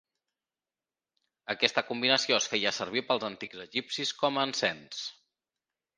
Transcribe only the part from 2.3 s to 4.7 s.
es feia servir pels antics egipcis com a